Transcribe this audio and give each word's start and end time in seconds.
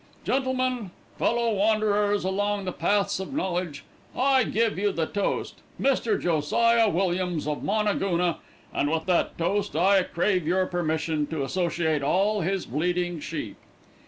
"Gentlemen, 0.23 0.89
fellow 1.19 1.53
wanderers 1.53 2.23
along 2.23 2.65
the 2.65 2.71
paths 2.71 3.19
of 3.19 3.31
knowledge, 3.33 3.83
I 4.15 4.43
give 4.45 4.79
you 4.79 4.91
the 4.91 5.05
toast, 5.05 5.59
Mr. 5.79 6.19
Josiah 6.19 6.89
Williams 6.89 7.45
of 7.47 7.61
Moonagoona, 7.61 8.37
and 8.73 8.89
with 8.89 9.05
that 9.05 9.37
toast 9.37 9.75
I 9.75 10.01
crave 10.01 10.47
your 10.47 10.65
permission 10.65 11.27
to 11.27 11.43
associate 11.43 12.01
all 12.01 12.41
his 12.41 12.65
bleating 12.65 13.19
sheep." 13.19 13.57